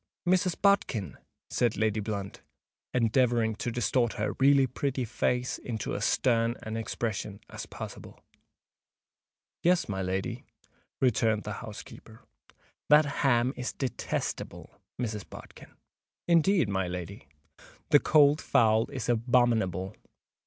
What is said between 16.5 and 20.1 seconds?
my lady." "The cold fowl's abominable!"